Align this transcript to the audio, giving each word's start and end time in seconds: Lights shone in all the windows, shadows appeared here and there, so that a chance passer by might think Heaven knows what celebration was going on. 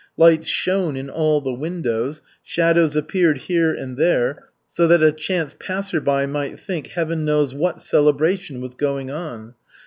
Lights 0.17 0.47
shone 0.47 0.97
in 0.97 1.11
all 1.11 1.41
the 1.41 1.53
windows, 1.53 2.23
shadows 2.41 2.95
appeared 2.95 3.37
here 3.37 3.71
and 3.71 3.97
there, 3.97 4.45
so 4.65 4.87
that 4.87 5.03
a 5.03 5.11
chance 5.11 5.53
passer 5.59 6.01
by 6.01 6.25
might 6.25 6.59
think 6.59 6.87
Heaven 6.87 7.23
knows 7.23 7.53
what 7.53 7.79
celebration 7.79 8.61
was 8.61 8.73
going 8.73 9.11
on. 9.11 9.53